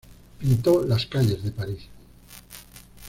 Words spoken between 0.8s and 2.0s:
las calles de Paris.